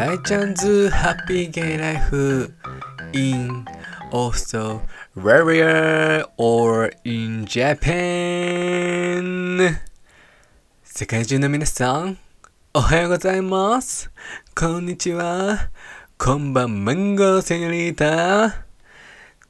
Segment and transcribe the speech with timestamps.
[0.00, 2.54] 大ちゃんズハッピーゲイライフ
[3.12, 3.66] in
[4.10, 9.76] Australia or in Japan
[10.82, 12.16] 世界中の皆さん、
[12.72, 14.10] おはようございます。
[14.58, 15.68] こんにちは。
[16.16, 18.64] こんばんマンゴーセニョリータ。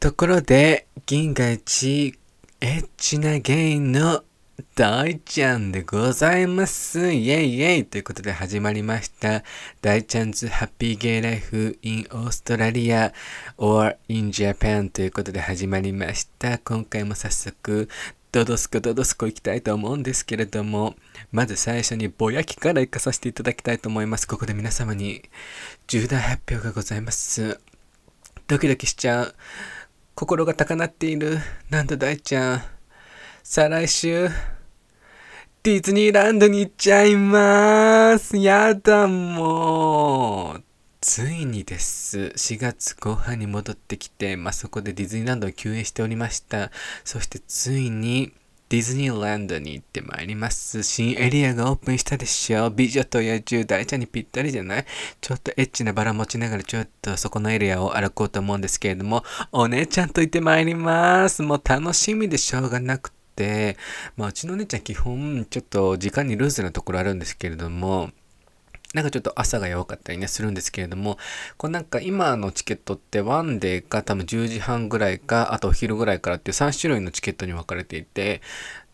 [0.00, 2.18] ところで、銀河一
[2.61, 4.25] エッチなゲイの
[4.74, 7.12] 大ちゃんでございます。
[7.12, 9.43] イェイイェイということで始まりました。
[9.80, 13.12] 大ちゃんズハッピーゲイライフ in Australia
[13.57, 16.58] or in Japan ということで始まりました。
[16.58, 17.88] 今回も早速、
[18.32, 20.96] ドドスコドドスコ行きたいと思うんですけれども、
[21.32, 24.27] まず最初にぼやきから行かさせていただきたいと思います。
[24.27, 25.22] ここで皆様に
[25.86, 27.61] 重大発表がございます。
[28.46, 29.35] ドキドキしちゃう。
[30.14, 31.38] 心が高鳴っている。
[31.71, 32.80] なんと大ちゃん。
[33.42, 34.28] 再来週、
[35.62, 38.36] ディズニーランドに行っちゃいまーす。
[38.36, 40.62] やだ、もう。
[41.00, 42.33] ついにです。
[42.36, 46.70] 4月後半に戻ってきて、まあ、そこでディズニーランドを休園しておりました。
[47.02, 48.33] そしてついに
[48.68, 50.83] ディズニーランドに行ってまいります。
[50.83, 52.70] 新エリアがオープンしたでしょ。
[52.70, 54.86] 美女と野獣大ちゃんにぴったりじゃない？
[55.20, 61.42] ちょっとエッチなバラ持ちながらちょっとそこのエリアを歩こうと思うんですけれども、お姉ちゃんと行ってまいります。
[61.42, 63.19] もう楽しみでしょうがなくて、
[64.16, 68.10] まあうちのお姉ちゃん基本ちょっと時間にルーズなところあるんですけれども、
[68.92, 71.16] なんかちょっと朝が弱かったりねするんですけれども、
[71.56, 78.42] こうなんか今のチケットってワンデーか多分10時半ぐらいか、あとお昼ぐらいからっていう3種類のチケットに分かれていて、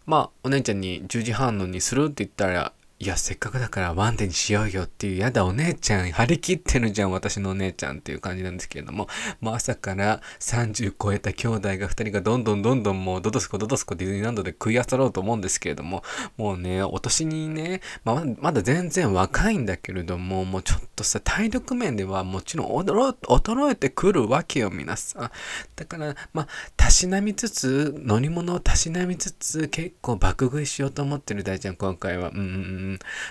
[0.05, 9.07] まあお姉ちゃんに10時半のにするって言ったら、いや、せっかくだからワンデにしようよっていう、やだお姉ちゃん、張り切ってるじゃん、私のお姉ちゃんっていう感じなんですけれども、
[9.43, 16.03] もう朝から30超えた兄弟が2人がどんどんどんどんもうドドスコドドスコディズニーランドで食い漁ろうと思うんですけれども、
[16.39, 25.31] もうね、お年にね、まあ、まだ全然若いんだけれども、もうちょっとさ、体力面ではもちろん衰衰えてくるわけよ、皆さん。
[25.77, 32.31] だから、まあ、たしなみつつ、乗り物をたしなみつつ、結構爆食いしようと思ってる大ちゃん、今回は。
[32.31, 32.47] うんうんう
[32.85, 32.86] ん。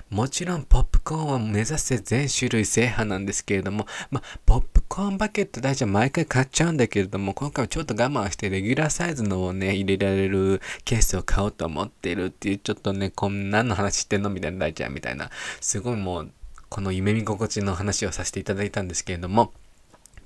[0.10, 15.30] もちろん、ポップコーンを目指せ全種類制覇なんですけれども、ま、ポップコーンバケット大ちゃん毎回買っちゃうんだけれども、今回はちょっと我慢して、レギュラーサイズのをね、入れられるケースを買おうと思ってるっていう、ちょっとね、こん何の話してんのみたいな大ちゃんみたいな、
[15.62, 16.32] すごいもう、
[16.70, 19.54] この夢見心地の話をさせていただいたんですけれども、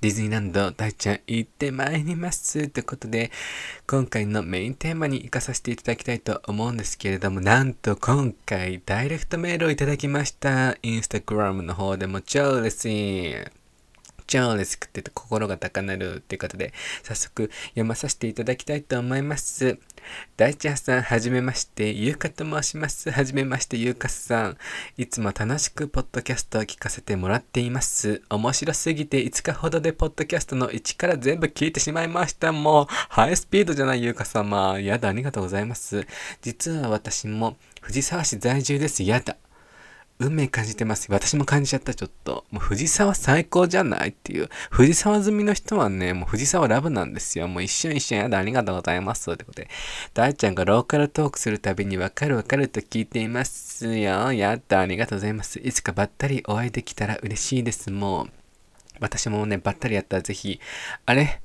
[0.00, 3.30] ディズニーランド大ちゃん行ってまいりますということで
[3.86, 10.76] 今回のメインテーマに行かさせていただきたいと思うんですけれどもなんと今回ダイレクトメールをいただきました。
[10.82, 13.59] インスタグラムの方でも超嬉しい。
[14.30, 19.78] 超嬉しくて心が高鳴るっていうことで早速読まさせていただきたいと思います
[20.36, 23.10] 大ちゃんさん、はじめまして、ゆうかと申します。
[23.10, 24.56] はじめまして、ゆうかさん。
[24.96, 28.22] いつも楽しくポッドキャストを聞かせてもらっています。
[28.30, 32.52] 面白すぎて5日ほどでポッドキャストの1から全部聞いてしまいました。
[32.52, 34.78] もう、ハイスピードじゃない、ゆうか様。
[34.80, 36.06] やだ、ありがとうございます。
[36.40, 39.02] 実は私も藤沢市在住です。
[39.02, 39.36] やだ。
[40.20, 41.06] 運命感じてます。
[41.10, 42.44] 私も感じちゃった、ちょっと。
[42.50, 44.48] もう藤沢最高じゃないっていう。
[44.70, 47.48] 藤沢済みの人はね、もう藤沢ラブなんですよ。
[47.48, 49.32] もう一瞬一瞬やだ、ありがとうございます。
[49.32, 49.68] ってことで。
[50.12, 54.32] 大ちゃんがローカルトークするたびにわかるわかると聞いていますよ。
[54.32, 55.58] やった、ありがとうございます。
[55.58, 57.90] いつかばったりお会いできたら嬉しいです。
[57.90, 58.30] もう。
[59.00, 60.60] 私もね、ばったりやったらぜひ、
[61.06, 61.40] あれ？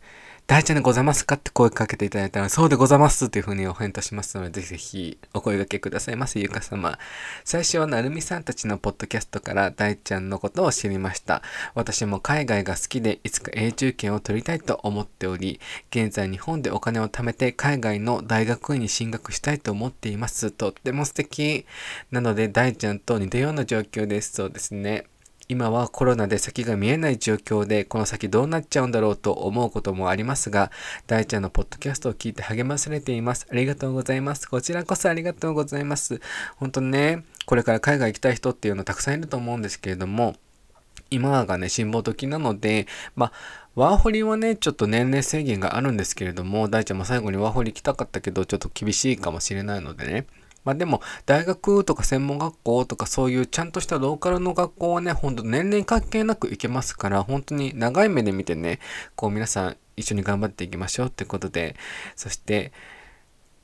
[0.47, 6.99] 大ちゃんでございますかって声かけていただいたら、そうでございますっていうふうにお返答しますので、ぜひぜひお声掛けくださいませ、ゆか様。
[7.43, 11.41] 最初はなるみさんたちのポッドキャストから大ちゃんのことを知りました。
[11.73, 20.51] 私も海外が好きで、いつか永住権を取りたいと思っており、現在日本でお金を貯めて海外の大学院に進学したいと思っています。
[20.51, 21.65] とっても素敵。
[22.11, 24.33] なので、大ちゃんと似たような状況です。
[24.33, 25.05] そうですね。
[25.47, 30.71] 今はコロナで先が見えない状況で、この先どうなっちゃうんだろうと思うこともありますが、
[31.05, 33.45] 大ちゃんのポッドキャストを聞いて励まされています。
[33.51, 34.49] ありがとうございます。
[34.49, 36.19] こちらこそありがとうございます。
[36.57, 40.35] 本当にね、これから海外行きたい人っていうのたくさんいると思うんですけれども、
[41.11, 43.31] 今がね、辛抱時なので、まあ、
[43.75, 50.25] ワーホリはね、ちょっと年齢制限があるんですけれども、大ちゃんも最後にワーホリ行きたかったけど、ちょっと厳しいかもしれないのでね。
[50.65, 58.79] まあでも、大学とか専門学校とかそういうちゃんとしたローカルの学校はね、ほんと年齢関係なく行けますから、本当に長い目で見てね、
[59.15, 61.75] こう皆さん一緒に頑張っていきましょうってことで、
[62.15, 62.73] そして、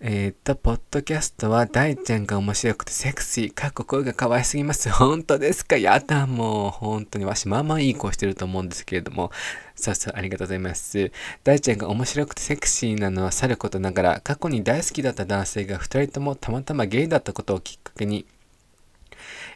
[0.03, 4.89] えー、っと、ポッドキャストは大ちゃんが面白くてセクシー、かっこ声が可愛すぎます。
[4.91, 5.77] 本当ですか？
[5.77, 9.29] やだ、もう、本当にわし、まあまあいい声してると思うんですけれども、
[9.75, 11.11] そうそう、ありがとうございます。
[11.43, 18.25] 大ちゃんが面白くてセクシーなのはさることながら、過去に大好きだった男性が2人ともたまたまゲイだったことをきっかけに、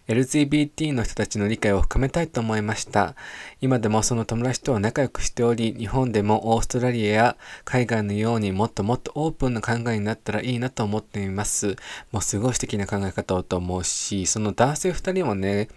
[0.08, 3.16] LGBT の人たちの理解を深めたいと思いました。
[3.60, 11.76] 今でもその友達とは仲良くしており、日本でもオーストラリアや海外のようにもっともっとオープンな考えになったらいいなと思っています。
[12.12, 15.70] もうすごい素敵な考え方をと思うし、その男性2人もね、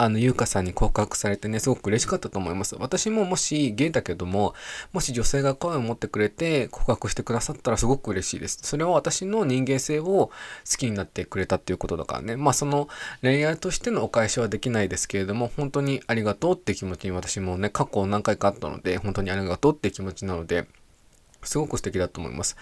[0.00, 2.76] あの、ゆうかさんに告白されてね、すごく嬉しかったと思います。
[2.78, 4.54] 私ももしゲイだけども、
[4.92, 8.60] もし女性が声を持ってくれて告白してくださったらすごく嬉しいです。
[8.62, 10.30] それは私の人間性を好
[10.78, 12.36] きになってくれたっていうことだからね。
[12.36, 12.88] まあその
[13.22, 20.68] 恋愛としてのお返しはできないですけれども、本当にありがとうって気持ちに私もね、過去何回かあったので、本当にありがとうって気持ちなので、
[21.42, 22.56] すごく素敵だと思います。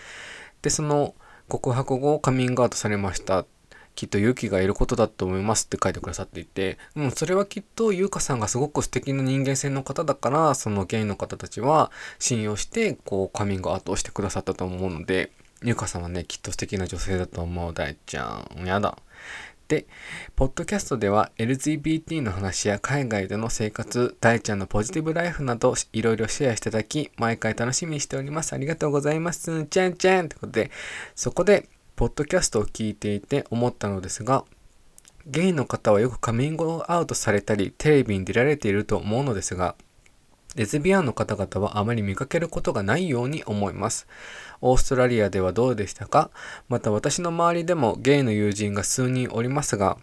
[0.62, 1.14] で、その
[1.48, 3.44] 告白後カミングアウトされました
[3.96, 15.32] きっと勇気がいることだと思いますって書いてくださっていて、うん、それはきっと優香さんがすごく素敵な人間性の方だから、そのゲイの方たちは信用して、こう、カミングアウトをしてくださったと思うので、
[15.62, 18.66] 優香さんはね、きっと素敵な女性だと思う、大ちゃん。
[18.66, 18.98] やだ。
[19.68, 19.86] で、
[20.36, 28.52] ポッドキャストでは LGBT の話や海外での生活、大ちゃんのポジティブライフなどいろいろシェアしていただき、毎回楽しみにしております。
[28.52, 29.64] ありがとうございます。
[29.66, 30.70] ちゃんちゃんってことで、
[31.16, 34.44] そこでポッドキャストを聞いていて思ったのですが、
[35.26, 39.76] ゲイの方はよくカミングアウトされたり、テレビに出られていると思うのですが、
[40.56, 44.06] レズビアンの方々はあまり見かけることがないように思います。
[44.60, 46.30] オーストラリアではどうでしたか？
[46.68, 49.96] また私の周りでもゲイの友人が数人おりますが、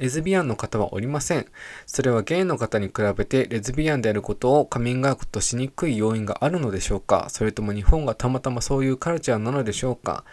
[0.00, 1.46] レズビアンの方はおりません。
[1.86, 7.26] それはゲイの方に比べてレズビアンであることをカミングアウトしにくい要因があるのでしょうか？
[7.28, 10.24] それとも日本がたまたまそういうカルチャーなのでしょうか？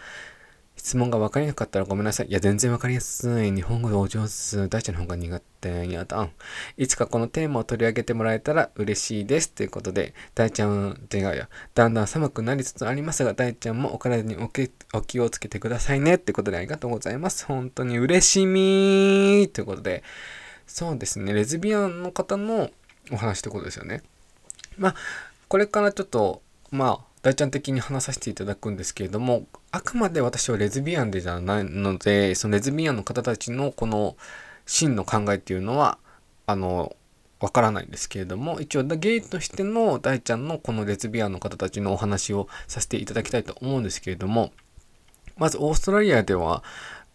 [0.80, 2.28] 質問が分かりなかったらごめんなさい。
[2.28, 3.52] いや、全然分かりやすい。
[3.52, 4.66] 日本語でお上手。
[4.66, 5.90] 大ちゃんの方が苦手。
[5.90, 6.30] やだ。
[6.78, 9.50] いつかこのテーマを取り上げてもらえたら嬉しいです。
[9.50, 11.48] ということで、大ちゃん、違うよ。
[11.74, 16.16] だんだん寒くなりつつありますが、大ちゃんもお体にお気お気をつけてくださいね。
[16.16, 17.44] ということで、ありがとうございます。
[17.44, 20.02] 本当に嬉しみということで、
[20.66, 21.34] そうですね。
[21.34, 22.70] レズビアンの方の
[23.12, 24.02] お話ってことですよね。
[24.78, 24.94] まあ、
[25.48, 26.40] これからちょっと、
[26.70, 34.16] まあ、大ちゃん的に話させていただくんですけれども、あくまで私はレズビアンでじゃないので、そのレズビアンの方たちのこの
[34.64, 35.98] 真の考えっていうのは、
[36.46, 36.96] あの、
[37.40, 44.52] わからないんですけれども、一応ゲイとしての大ちゃんのこのレズビアンの方たちのお話をさせていただきたいと思うんですけれども、
[45.36, 46.62] まずオーストラリアでは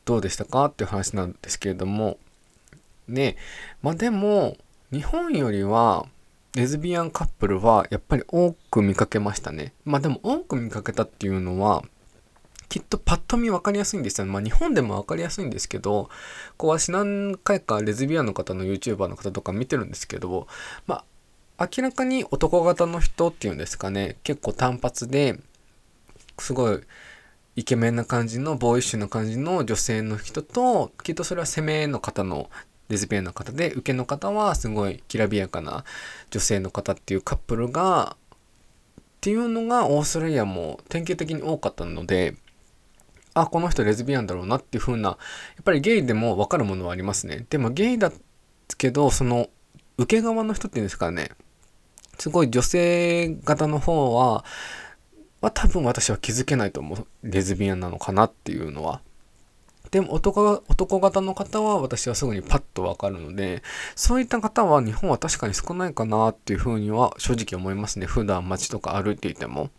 [0.04, 2.18] どうでしたかっていう話なんですけれども、
[3.08, 3.38] ね、
[3.82, 4.58] まあでも、
[4.92, 6.08] 日本よりは、
[6.56, 9.74] レズビアンカップルはやっぱり多く見かけましたね。
[9.84, 11.84] まあでも多く見かけたっていうのは、
[12.70, 14.26] きっとパッと見分かりやすいんですよ。
[14.26, 16.10] ねまあ日本でも分かりやすいんですけど、
[16.58, 20.48] こう私何回かレズビアンの方の YouTuber の方とか見てるんですけど、
[20.88, 21.04] ま
[21.58, 25.40] あ明らかに男型の人っていうんですかね、結構単発で、
[26.40, 26.82] すごい
[27.58, 32.50] イケメンな感じの、ボーイッシュな感じの女性の人と、きっとそれは攻めの方の
[32.90, 35.84] レズビアンの方で、受けの方はすごいきらびやかな
[36.30, 38.18] 女性の方っていうカップルが、
[38.98, 42.36] っていうのがオーストラリアも典型的に多かったので、
[43.34, 45.16] あ、この人レズビアンだろうなっていう風な、や
[45.62, 47.46] っぱりゲイでもわかるものはありますね。
[47.50, 48.12] でもゲイだ
[48.78, 49.50] けど、その、
[49.98, 51.32] 受け側の人っていうんですかね、
[52.18, 54.46] すごい女性型の方は、
[55.42, 57.08] は多分私は気づけないと思う。
[57.24, 59.02] レズビアンなのかなっていうのは。
[59.96, 63.64] でも男男型の方は私はすぐにパッとわかるので、
[63.96, 68.06] そういった方は日本は確かに少ないかなっていうふうには正直思いますね。
[68.06, 69.70] 普段街とか歩いていても。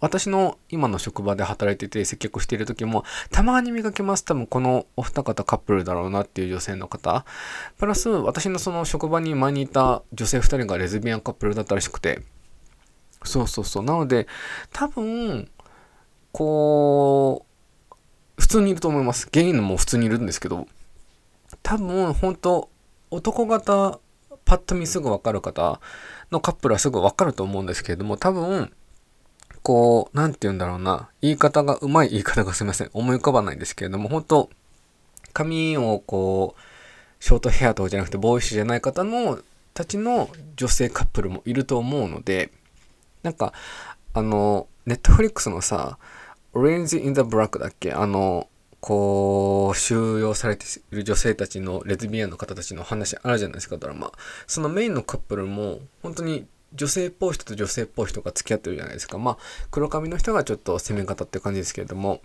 [0.00, 4.24] 私の今の職場で働いてて接客している時もたまに見かけます。
[4.24, 7.24] 多分このお二方カップルだろうなっていう女性の方。
[7.78, 12.22] プラス私のその職場に前にいた女性二人がレズビアンカップルだったらしくて。
[13.22, 13.84] そうそうそう。
[13.84, 14.26] なので
[14.72, 15.48] 多分
[16.32, 17.51] こう
[18.52, 19.28] 通にいると思います。
[19.32, 20.66] ゲイのも普通にいるんですけど、
[21.62, 22.68] 多分、本当
[23.10, 23.98] 男型、
[24.44, 25.80] パッと見すぐわかる方
[26.30, 28.72] のカップルはすぐわかると思うんですけれども、多分、
[29.62, 32.90] こう、なんて言うんだろうな、言い方が、うまい言い方がすみません。
[32.92, 34.50] 思い浮かばないんですけれども、本当
[35.32, 39.38] 髪をこう、ショートヘアとかじゃなくて、ボーイッシュじゃない方の、
[39.72, 42.50] たちの女性カップルもいると思うので、
[43.22, 43.54] なんか、
[44.12, 45.98] あの、ネットフリックスのさ、
[46.54, 47.92] Orange in the Black だっけ？
[47.92, 48.48] あの、
[48.80, 54.12] こう、収容されている女性たちのレズビアンの方たちの話あるじゃないですか、ドラマ。
[54.46, 59.18] そのメインのカップルも、本当に女性っぽい人と女性っぽい人が付き合ってるじゃないですか。
[59.18, 59.38] まあ、
[59.70, 62.20] 黒髪の人がちょっと攻め方って感じですけれども、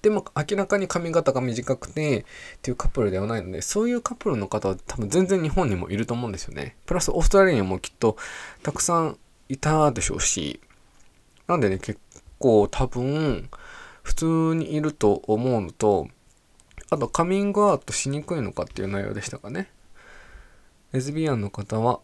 [0.00, 2.24] でも明らかに髪型が短くてっ
[2.60, 6.74] ていうカップルではないので、そういうカップルの方は多分全然日本にもいると思うんですよね。
[6.86, 8.16] プラスオーストラリアにもきっと
[8.64, 9.16] たくさん
[9.48, 10.60] いたでしょうし、
[11.46, 12.00] なんでね、結
[12.42, 13.48] 構多分、
[14.02, 16.08] 普通にいると思うのと、
[16.90, 19.70] あとカミングアウトしにくいのかっていう内容でしたかね。
[20.92, 22.00] レズビアンの方は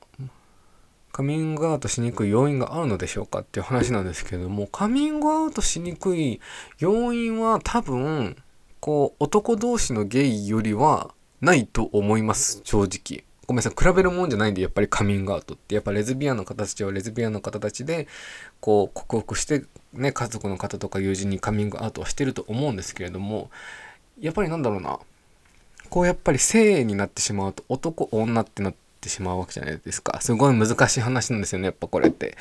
[1.13, 6.41] カミングアウトしにくい要因があるのでしょうかっていう話なんですけれども、カミングアウトしにくい
[6.79, 8.37] 要因は多分、
[8.81, 13.25] こう、男同士のゲイよりはないと思います、正直。
[13.47, 18.07] ごめんなさい、比べるもんじゃないんで、やっぱりカミングアウトって、やっぱレズビアンの方たちはレズビアンの方たちで、
[18.61, 19.65] こう、克服して、
[19.99, 23.51] ね、家族の方とか友人にカミングアウトはしてると思うんですけれども、
[24.21, 24.99] やっぱりなんだろうな、
[25.91, 30.21] こうやっぱり性になってしまうと男女ってなってしまうわけじゃないですか。
[30.21, 32.37] すごい難しい話なんですよね、やっぱこれって。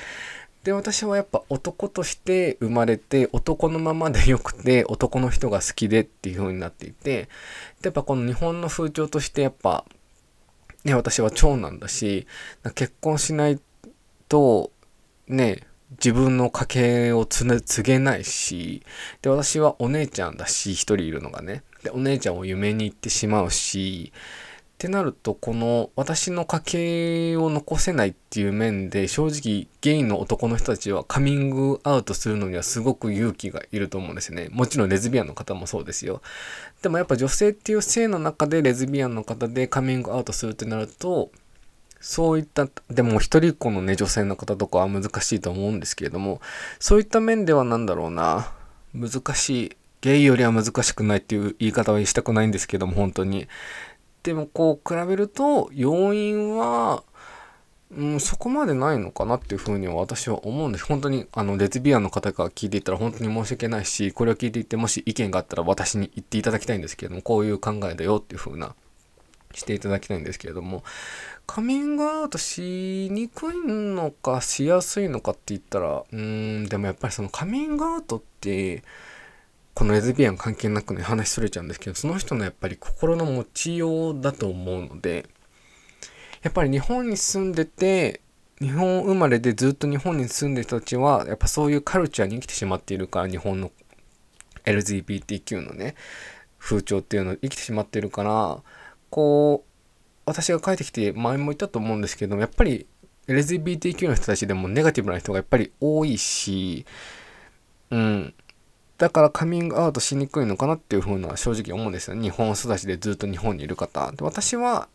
[0.64, 7.30] で、私はやっぱ男として生まれて、男のままでよくて、男の人が好きでっていう風になっていて、
[7.82, 9.86] で、やっぱこの日本の風潮としてやっぱ、
[10.84, 12.28] ね、私は長男だし、
[12.76, 13.60] 結婚しない
[14.28, 14.72] と、
[15.28, 18.84] ね、自分の家系を継げないし、
[19.22, 21.64] で、私はお姉ちゃんだし、一人いるのがね。
[21.84, 34.50] で、お姉ちゃんを夢に行ってしまうし、ってなると、この私の家系を残せないっていう面で、正直ゲイの男の人たちはカミングアウトするのにはすごく勇気がいると思うんですよね。
[34.52, 36.22] もちろんレズビアンの方もそうですよ。
[36.84, 41.32] でもやっぱ女性っていう性の中でレズビアンの方でカミングアウトするってなると、
[42.00, 46.42] そういった、でも一人っ子のね、女性の方とかは難しいと思うんですけれども、
[46.80, 48.52] そういった面では何だろうな、
[48.94, 49.78] 難しい。
[50.00, 53.48] ゲイよりは難しくないっていう言い方はしたくないんですけども、本当に。
[54.24, 57.04] でもこう比べると要因は、
[57.96, 60.86] うん、そこまでないのかなっていうふうには私は思うんです。
[60.86, 68.76] 本当にあのレズビアンの方が聞いていたら本当に申し訳ないし、これを聞いていてもし意見があったら私に言っていただきたいんですけれども、こういう考えだよっていうふうな
[69.54, 70.84] していただきたいんですけれども、
[71.48, 78.84] カミングアウトしにくいのかしやすいのかって言ったら、うん、でもやっぱりそのカミングアウトって、
[79.74, 85.26] このレズビアン関係なくね、話それちゃうんですけど、その人のやっぱり心の持ちようだと思うので、
[86.44, 88.22] やっぱり日本に住んでて、
[88.60, 93.72] 日本生まれでずっと日本に住んでる人たちは、やっぱそういうカルチャーに生きてしまっているから、日本の
[94.66, 95.96] LGBTQ のね、
[96.58, 98.62] 風潮っていうのを生きてしまっているから、
[99.10, 99.67] こう、
[100.28, 102.86] 私が帰ってきて前も言ったと思うんですけどもやっぱり
[103.28, 106.86] LGBTQ の人たちでもネガティブな人がやっぱり多いし、
[107.92, 108.34] うん。
[108.98, 112.22] だからカミングアウトしにくいのかなっていうふうな正直思うんですよ。
[112.22, 114.12] 日本育ちでずっと日本にいる方。
[114.12, 114.88] で私は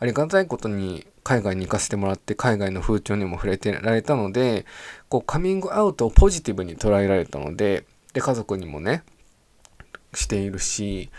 [0.00, 4.64] ありがたいことに海外に行かせてもらって海外の風潮にも触れてられたので、
[5.08, 9.02] こうカミングアウトをポジティブに捉えられたので、で、家族にもね、
[10.14, 11.10] しているし、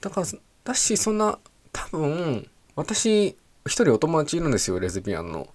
[0.00, 0.26] だから、
[0.64, 1.38] だし、そんな、
[1.72, 5.48] 多分、私、一人お友達いるんですよ、レズビアンの。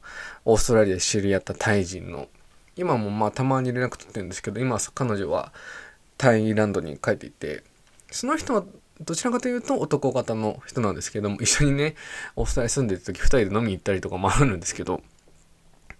[0.45, 2.27] オーストラリアで知り合ったタイ人の。
[2.75, 5.51] 今もまあたまに連絡取ってるんですけど、今彼女は
[6.17, 7.63] タイランドに帰っていて、
[8.09, 8.63] その人は
[9.01, 11.95] どちらかというと男型の人なんですけども、一緒にね、
[12.35, 15.01] オーストラリア住んでる時二人で飲みに行ったりとかもあるんですけど、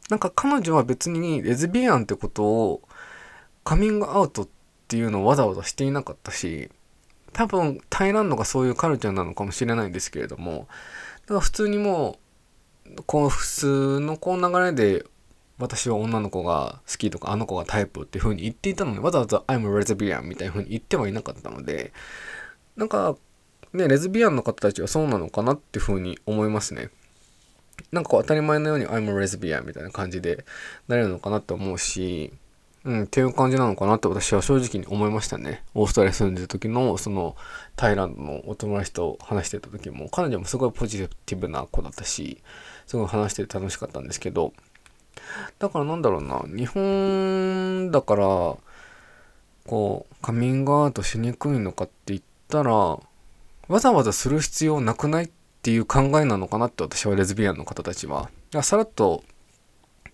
[0.10, 2.82] なんか彼女は別にレズビアンってことを
[3.64, 4.48] カミングアウトっ
[4.88, 6.70] ていうのをわざわざしていなかったし、
[7.34, 10.68] 多分タイランドがそういうカルチャーなのかもしれないんですけれども、
[11.29, 12.17] から普通にも
[12.86, 15.05] う、こう普通のこう流れで
[15.59, 21.91] 私は女の子が好きとかあの子がタイプっていう風に言っていたのにわざわざ I'm a lesbian みたいな風に言ってはいなかったので
[22.77, 23.15] なんか
[23.74, 26.89] ねレズビアンの方たちはそうなのかなっていう風に思いますね。
[27.91, 30.45] なんかこう当たり前のように I'm a lesbian みたいな感じで
[30.88, 32.33] なれるのかなって思うし
[32.86, 37.36] うんっていう感じなのかなって私は正直に思いましたねオーストラリア住んでる時のその
[37.75, 42.41] タイランドのお友達と話してた時も彼女もすごいポジティブな子だったし
[42.88, 44.53] すごい話してて楽しかったんですけど
[45.59, 48.25] だからなんだろうな、日本だから、
[49.65, 55.29] こう、カミングアウトしにくいのかって言ったら、わざわざする必要なくないっ
[55.62, 58.29] ていう考えなのかなって私はレズビアンの方たちは。
[58.63, 59.24] さらっと、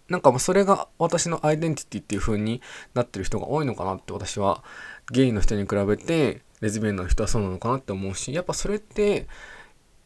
[0.09, 2.61] なんかもうそれが私のアイデンティティっていう風に
[2.93, 4.63] なってる人が多いのかなって私は
[5.11, 9.27] ゲイの人に比べてレズビアンの人はそうなのかなって思うし、やっぱそれって、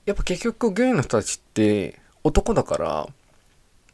[0.06, 3.08] やっぱ結局ゲイの人たちって男だから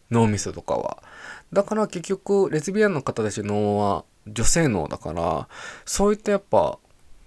[0.10, 1.04] 脳みそとかは。
[1.52, 5.48] だから結局、レズビアンの方たちの脳は女性脳だから、
[5.86, 6.80] そういったやっぱ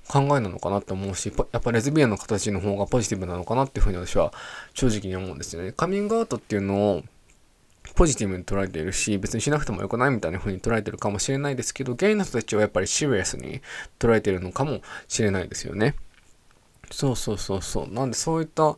[0.08, 4.32] 考えなのかなって思うし、やっぱレズビアンの方たちの方がポジティブなのかなっていうふうに私は
[4.74, 5.72] 正直に思うんですよね。
[5.72, 7.02] カミングアウトっていうのを
[7.98, 13.60] ポジティブに捉えているし、別にしなくてもよくないみたいな風に捉えてるかもしれないですけど、ゲイの人たちはやっぱりシリアスに
[13.98, 15.96] 捉えてるのかもしれないですよね。
[16.92, 17.92] そうそうそうそう。
[17.92, 18.76] なんでそういった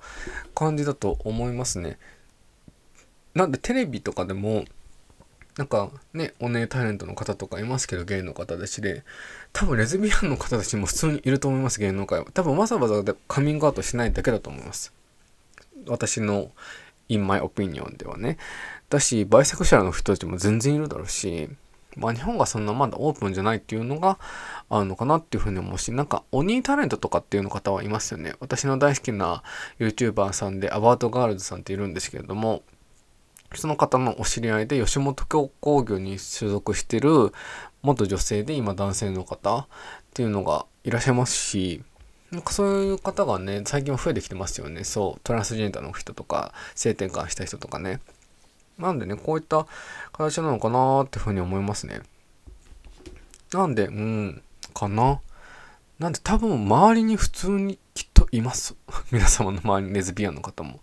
[0.54, 1.98] 感じだと思いますね。
[3.34, 4.64] なんでテレビとかでも
[5.58, 9.04] なんかね、お姉タレントの方とかいますけど、ゲイの方たちで、
[9.52, 12.26] 多分レズビアンの方たちも普通にいると思います、芸能界は。
[12.32, 14.94] 多分わざわざカミングアウトしないだけだと思います。
[15.86, 16.50] 私の、
[17.08, 18.38] in my opinion ではね。
[18.90, 21.48] だし、バイセクシャルの人たちも全然いるだろうし、
[21.96, 24.18] まあ日本がそんなまだオープンじゃないっていうのが
[24.68, 28.34] あるのかなっていうふうに思うし、なんか鬼タレントとかっていうの方はいますよね。
[28.40, 29.42] 私の大好きな
[29.78, 32.62] YouTuber さんでアバウトガールズさんっているんですけれども、
[33.54, 37.32] その方のお知り合いで吉本興業に所属してる
[37.82, 39.66] 元女性で今男性の方っ
[40.14, 41.82] ていうのがいらっしゃいますし、
[42.30, 44.84] なんかそういう方がね、最近は増えてきてますよね。
[44.84, 48.00] そう、トランスジェンダーの人とか、性転換した人とかね。
[48.80, 49.66] なんでね、こういった
[50.12, 52.00] 形なのかなっていうふうに思いますね。
[53.52, 54.42] なんで、うん、
[54.74, 55.20] かな。
[55.98, 58.74] なんで多分周りに普通にきっといます。
[59.12, 60.80] 皆様の周りにレズビアンの方も。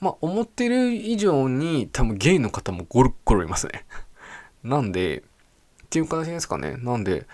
[0.00, 3.84] まあ、思ってる以上に多分ゲイの方もゴロゴロいますね。
[4.64, 5.22] なんで、っ
[5.90, 6.76] ていう形ですかね。
[6.78, 7.26] なんで、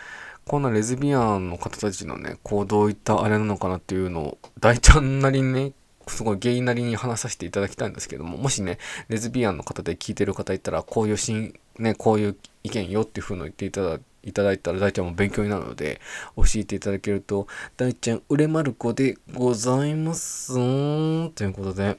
[0.47, 5.73] こんなレズビアンの方たちのね、こうどういったあれなのかなっていうのを、大ちゃんなりにね、
[6.09, 16.01] すごいゲイなりに話させていただきたいんですけども、もしね、レズビアンの方で聞いてる方いたら、こういうシーン、ね、こういう意見よっていう風の言っていただいただいたら大ちゃんも勉強になるので
[16.37, 17.47] 教えていただけると
[17.77, 21.97] 大ちゃん売れまる子でございますということで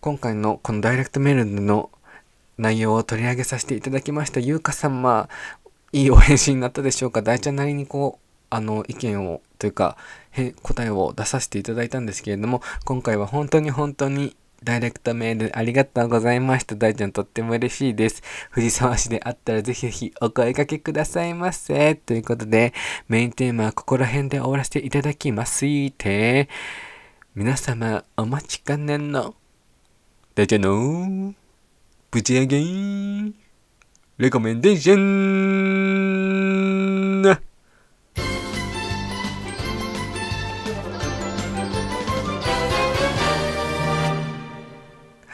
[0.00, 1.90] 今回のこのダイレクトメールの
[2.56, 5.28] 内容を取り上げさせていただきましたゆうか様
[5.92, 7.20] いいお返信になったでしょうか？
[7.20, 9.98] 大ちゃんなりにこうあの意見をというか
[10.62, 16.74] 答えを出させていただいたんですけれども今回は本当に本当にダイレクトメールありがとうございました。
[16.74, 18.22] 大ちゃんとっても嬉しいです。
[18.50, 21.96] 藤沢市であったらぜひぜひお声掛けくださいませ。
[21.96, 22.72] ということで、
[23.06, 26.48] メインテーマはここら辺で終わらせていただきますて。
[27.34, 29.34] 皆様お待ちかねの、
[30.34, 31.34] 大ちゃんの、
[32.10, 32.62] ぶち上げ
[34.16, 36.23] レコメンデーション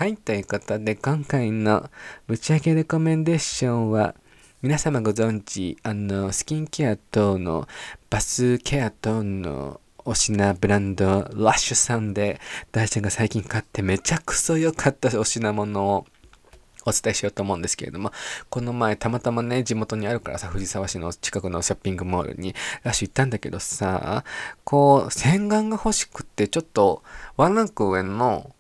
[0.01, 1.91] はい、ということで今回の
[2.27, 4.15] ぶち上げレコメンデーションは
[4.63, 7.69] 皆様ご存知、あの、スキンケア等の
[8.09, 12.41] バスケア等のお品ブランドラッシュさんで
[12.73, 16.07] 大ちゃんが最近買ってめちゃくそ良かったお品物を
[16.87, 18.11] お伝えしようと思うんですけれども、
[18.49, 24.25] この前たまたまね、地元にあるからさ、藤沢市の近くのショッピングモールにラッシュ行ったんだけどさ、
[24.65, 27.03] こう、洗顔が欲しくってちょっと
[27.37, 28.51] ワンランク上の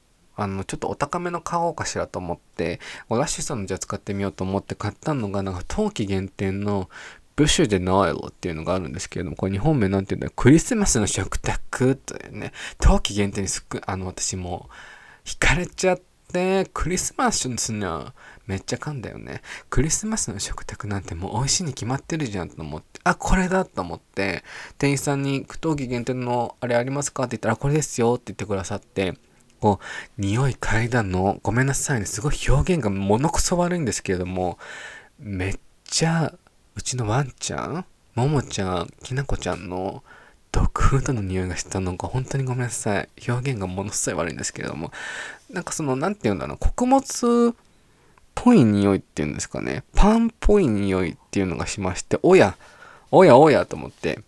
[0.42, 6.88] あの、ちょっとお高めの買おうかしらと思って、ラッシュさんのじゃあ使ってみようと思って買ったのが、なんか冬季限定の
[7.36, 10.32] ブッシュでノエルっていうのがあるんですけれども、これ日本名なんて言うんだよ。
[10.34, 14.68] クリスマスの食卓というね、冬季限定にすっごい、あの、私も
[15.24, 16.00] 惹かれちゃっ
[16.32, 18.12] て、クリスマスの
[18.46, 19.42] めっちゃ噛んだよね。
[19.68, 24.44] クリスマスの食卓なんてもう美味しいに決まってるじゃんと思って、あ、これだと思って、
[24.78, 27.24] 店員さんに、冬季限定のあれありますか？
[27.24, 29.14] って言ったら、これですよって言ってくださって、
[29.60, 29.78] こ
[30.18, 34.58] う、匂い嗅いだの、ごめんなさいね、すごい表現がものくそ悪いんですけれども、
[35.18, 36.32] めっちゃ、
[36.74, 40.02] うちのワンちゃん、ももちゃん、きなこちゃんの、
[40.52, 43.08] ドッグフードの匂いがしたのが本当にごめんなさい。
[43.28, 44.90] 表現がものすごい悪いんですけれども、
[45.50, 47.54] なんかその、なんて言うんだろう、穀物っ
[48.34, 52.56] ぽい匂いっていうんですかね、パンっぽい匂いっていうのがしまして、おや、
[53.10, 54.20] おやおやと思って、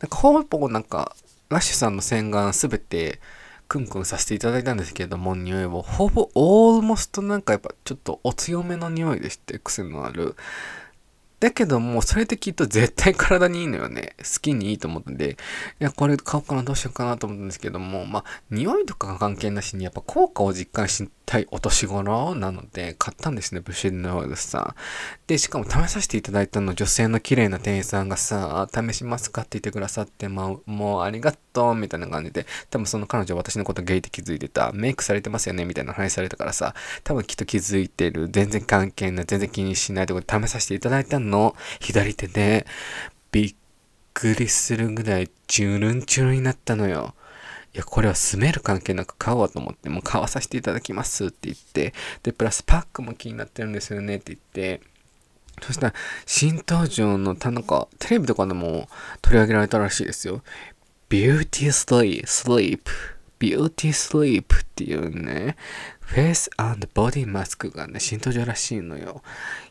[0.00, 1.16] なんかほぼなんか、
[1.48, 3.20] ラッシュさんの洗顔すべて、
[3.72, 10.36] クンクンさせていただいたんですけれども、匂いをほぼオールモストなんかやっぱちょっとお強めの匂いでして、癖のある。
[11.40, 14.14] だけどもそれできっと絶対体にいいのよね。
[14.18, 15.38] 好きにいいと思ったんで、
[15.80, 24.76] いや、これ買おうかな、どうしようかなと思ったんですけども、まあ、匂いとかが関係なしにやっぱ効果を実感したいお年頃なので、買ったんですね、ブシュのオイルさ。
[25.26, 29.40] で、しかも試させていただいたの、女性の綺麗な店員さんがさ、試しますか？
[29.40, 42.66] って言ってくださって、まあ、もうありがとう、みたいな感じで、多分その彼女は私のことゲイって気づいてた、メイクされてますよね、みたいな話されたからさ、多分きっと気づいてる、全然関係ない、全然気にしないところで試させていただいたの、左手で、
[43.30, 43.54] びっ
[44.12, 47.14] くりするぐらい、チュルンチュルンになったのよ。
[47.74, 54.82] いや、これは smell 関係なく買おうと思って、もう買わさせていただきますって言って、で、プラスパックも気になってるんですよねって言って、
[55.62, 55.94] そしたら、
[56.26, 58.88] 新登場の、なんか、テレビとかでも
[59.20, 60.42] 取り上げられたらしいですよ。
[61.08, 62.90] Beauty Slee、Sleep。
[63.38, 65.56] Beauty Sleep っていうね、
[66.00, 66.50] フェイス
[66.94, 69.22] ボディマスクがね、新登場らしいのよ。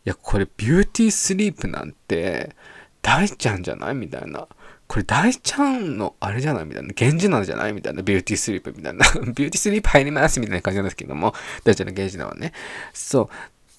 [0.05, 2.55] いや、これ Beauty Sleep なんて、
[3.01, 3.95] 大ちゃんじゃない？
[3.95, 4.47] みたいな。
[4.91, 6.89] これ大ちゃんのあれじゃないみたいな。
[6.89, 8.01] 源氏名なんじゃないみたいな。
[8.01, 9.05] Beauty Sleep みたいな。
[9.13, 12.51] Beauty Sleep 入りますみたいな感じなんですけども、大ちゃんの源氏名はね。
[12.91, 13.29] そう。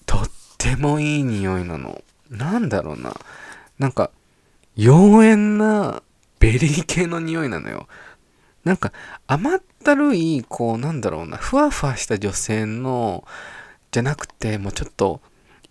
[0.07, 0.21] とっ
[0.57, 2.01] てもいい匂いなの。
[2.31, 3.15] なんだろうな。
[3.77, 4.09] なんか、
[4.75, 6.01] 妖艶な
[6.39, 7.87] ベリー系の匂いなのよ。
[8.63, 8.91] なんか
[9.27, 13.23] 甘ったるい、こうなんだろうな、ふわふわした女性の、
[13.91, 15.21] じゃなくて、もうちょっと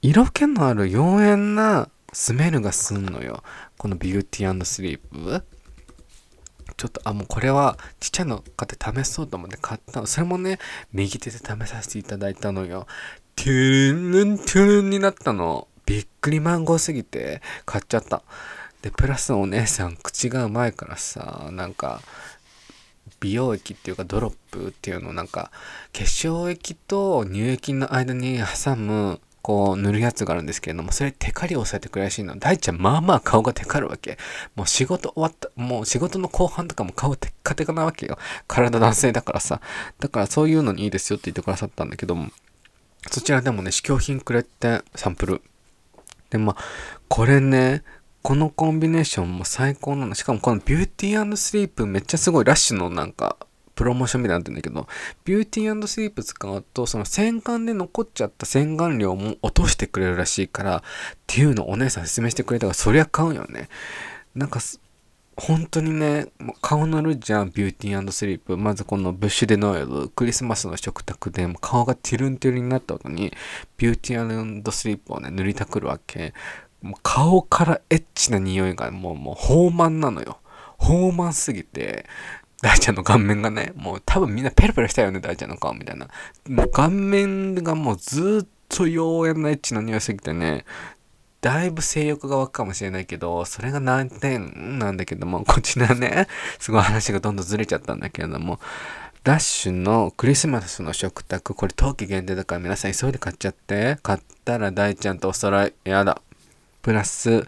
[0.03, 3.43] 色気のある妖艶な smell がすんのよ。
[3.83, 5.45] この Beauty Sleep。
[6.77, 10.07] ちょっと、あ、もうこれはちっちゃいの買って試そうと思って買ったの。
[10.07, 10.61] それもね、
[10.93, 12.87] 右手で試させていただいたのよ。
[13.35, 15.67] トゥルンルントゥルンになったの。
[15.85, 18.23] びっくりマンゴーすぎて買っちゃった。
[18.83, 22.03] で、プラスお姉さん口がうまいからさ、なんか、
[23.19, 25.51] 美容液っていうかドロップっていうのをなんか
[25.93, 32.39] 化粧液と乳液の間に挟むこう塗るやつがあるんですけれども、それテカリを抑えてくれるらしいの。
[32.39, 34.17] 大ちゃん、まあまあ顔がテカるわけ。
[34.55, 38.19] もう仕事終わった、もう仕事の後半とかも顔テッカテカなわけよ。
[38.47, 39.61] 体男性だからさ。
[39.99, 42.31] だからそういうのにいいですよって言ってくださったんだけども、
[43.11, 45.43] そちらでもね、試供品くれて、サンプル。
[46.31, 46.65] で、まあ、
[47.09, 47.83] これね、
[48.23, 50.15] このコンビネーションも最高なの。
[50.15, 53.37] しかもこの Beauty Sleep めっちゃすごい LUSH のなんか
[53.75, 54.87] プロモーションみたいになってるんだけど、
[55.25, 60.83] Beauty Sleep 使うと、その洗顔で残っちゃった洗顔料も落としてくれるらしいから、っ
[61.27, 63.69] ていうのをお姉さん説明してくれたから、そりゃ買うよね。
[64.35, 64.61] なんか、
[65.37, 66.27] 本当にね、
[66.61, 68.57] 顔塗るじゃん、 Beauty Sleep。
[68.57, 73.33] まずこのブッシュドノエル、クリスマスの食卓で顔がティルンティルンになった後に、
[73.79, 76.35] Beauty Sleep をね、塗りたくるわけ。
[76.83, 80.39] もう顔からエッチな匂いがもう、もう、豊満なのよ。
[80.81, 82.07] 豊満すぎて、
[82.63, 86.09] 大ちゃんの顔面がね、もう多分みんなペロペロしたよね、大ちゃんの顔みたいな。
[86.49, 90.65] もう顔面がもうずっと妖艶なエッチな匂いすぎてね、
[91.41, 96.29] だいぶ性欲が湧くかもしれないけど、それが難点なんだけども、こちらね、
[96.61, 98.61] すごい話がどんどんずれちゃったんだけれども、
[99.25, 103.99] LUSH のクリスマスの食卓、これ冬季限定だから皆さん急いで買っちゃって。
[104.05, 106.23] 買ったら大ちゃんとお揃い、やだ。
[106.81, 107.45] プラス、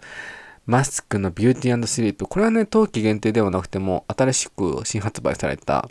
[0.65, 2.25] マスクの Beauty Sleep。
[2.25, 5.87] これはね、冬季限定ではなくても、新しく新発売された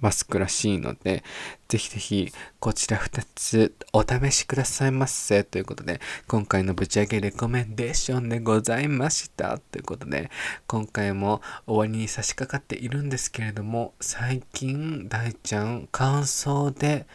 [0.00, 1.22] マスクらしいので、
[1.68, 5.44] ぜひぜひこちら2つお試しくださいませ。
[5.44, 9.58] ということで、今回のぶち上げ recommendation でございました。
[9.58, 10.28] ということで、
[10.66, 17.06] 今回も終わりに差し掛かっているんですけれども、最近、大ちゃん、乾燥で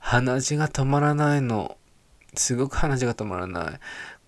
[0.00, 1.78] 鼻血が止まらないの。
[2.36, 3.80] すごく鼻血が止まらない。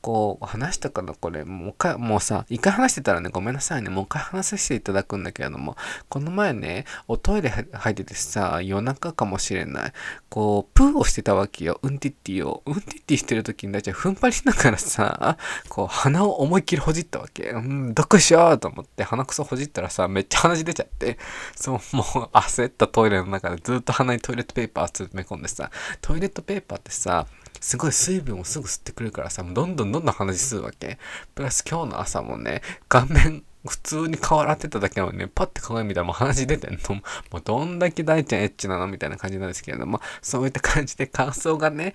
[0.07, 1.45] こう、話したかなこれ。
[1.45, 3.91] もう一回、もうさ、一回話してたらね、ごめんなさいね。
[3.91, 5.77] もう一回話させていただくんだけれども、
[6.09, 9.93] この前ね、おトイレ入っててさ、夜中かもしれない。
[10.29, 11.81] こう、プーをしてたわけよ。
[11.83, 12.63] うんティッティを。
[12.67, 15.39] うんティッティしてる時に大体踏ん張りながらさ、
[15.69, 17.51] こう、鼻を思いっきりほじったわけ。
[17.51, 21.19] うん、どこしようと思って鼻くそほじったらさ、めっちゃ鼻血出ちゃって、
[21.57, 25.69] そう、もう焦ったトイレの中でずっと鼻にトイレットペーパー詰め込んでさ、
[26.01, 27.27] トイレットペーパーってさ、
[27.61, 30.99] すごい水分をすぐ吸ってくれるからさ、もうどんどんどんどん鼻血するわけ。
[31.35, 36.95] プラス今日の朝もね、顔面普通に顔洗ってただけなのにね、パッて鏡見たらもう鼻血出てんの。
[36.95, 37.03] も
[37.39, 41.93] うどんだけ大ちゃんエッチなのみたいな感じなんですけれども、そういった感じで乾燥がね、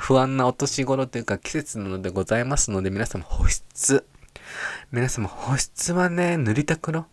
[0.00, 4.04] 不安なお年頃というか季節なのでございますので、皆様保湿。
[4.90, 7.06] 皆様保湿はね、塗りたくろ？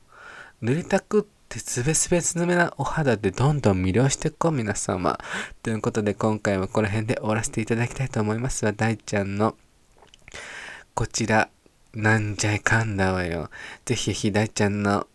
[0.62, 5.20] 塗りたくって、すべすべすめなお肌でどんどん魅了していこう、皆様。
[5.64, 9.56] ということで、今回はこの辺で終わらせていただきたいと思いますが、大ちゃんの、
[10.94, 11.50] こちら、
[11.94, 13.50] なんじゃいかんだわよ。
[13.86, 15.08] ぜひぜひ大ちゃんの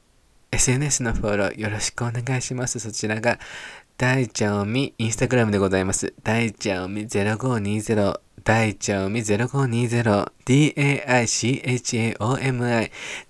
[0.51, 2.79] SNS のフォローよろしくお願いします。
[2.81, 3.39] そちらが、
[3.97, 6.13] 大ちゃんおみ、インスタグラムでございます。
[6.23, 12.17] 大ちゃんおみ0520大ちゃおみ0520 daichaomi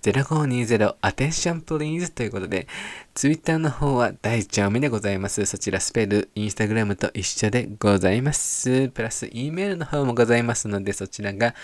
[0.03, 2.67] 0520 attention please ということで、
[3.15, 5.43] ツイッターの方は大ちゃおみでございます。
[5.47, 8.89] そちらスペル、インスタグラムと一緒でございます。
[8.89, 11.55] プラス、E メールの方もございますので、そちらが、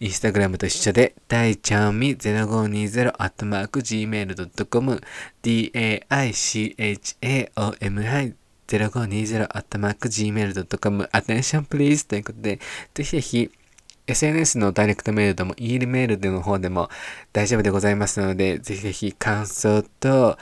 [0.00, 5.00] インスタグラムと一緒で、大ちゃおみ0520 gmail.com
[5.44, 8.34] daichaomi
[8.68, 12.60] 0520-gmail.com アテンションプリーズということで、
[12.94, 13.50] ぜひぜひ
[14.06, 16.88] SNS のダイレクトメールでも、E メールでの方でも
[17.32, 20.38] 大丈夫でございますので、ぜひぜひ感想と、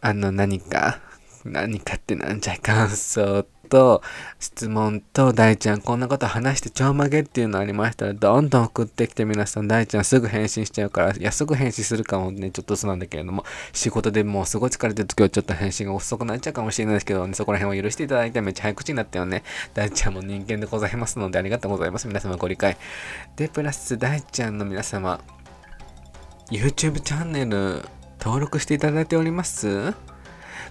[0.00, 1.00] あの何か、
[1.46, 4.00] 何かってなんじゃい感想と
[4.38, 19.42] 質問と大ちゃんこんなこと話してちょまげっていうのありましたらどんどん送ってきて皆さん大ちゃんすぐ返信しちゃうからいやすぐ返信するかもねちょっと嘘なんだけれども仕事でもうすごい疲れてる時はちょっと返信が遅くなっちゃうかもしれないですけど、ね、そこら辺を許していただいてめっちゃ早口になったよね。
[19.74, 22.06] 大ちゃんも人間でございますのでありがとうございます。
[22.06, 22.76] 皆様ご理解。
[23.34, 25.20] でプラス大ちゃんの皆様
[26.50, 27.82] YouTube チャンネル
[28.20, 29.92] 登録していただいております？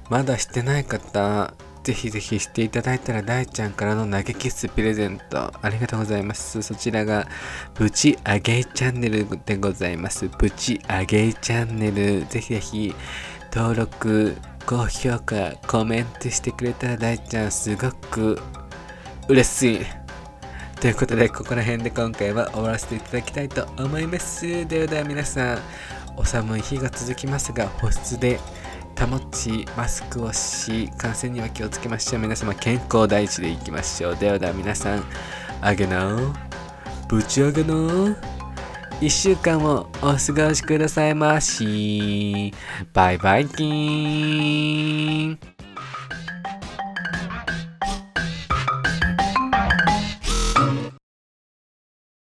[0.10, 1.54] まだしてない方
[1.86, 6.64] ぜひぜひしていただいたら大ちゃんからの投げキッスプレゼントありがとうございます。
[6.64, 7.28] そちらが
[7.76, 10.28] プチあげチャンネルでございます。
[10.28, 12.96] プチあげチャンネルぜひぜひ
[13.54, 18.42] 登録高評価コメントしてくれたら大ちゃんすごく
[19.28, 19.86] 嬉しい。
[20.82, 24.68] ということでここら辺で今回は終わらせていただきたいと思います。
[24.68, 25.60] ではでは皆さん
[26.18, 28.40] お寒い日が続きますが保湿で
[28.98, 32.22] 保ちマスクをし感染には気をつけましょう。
[32.22, 34.16] 皆様健康第一でいきましょう。
[34.16, 35.04] ではでは皆さん
[35.62, 36.18] あげな
[37.08, 38.16] ぶち上げの
[39.02, 42.54] 1週間をお過ごしくださいまし。
[42.94, 45.55] バイバイキーン。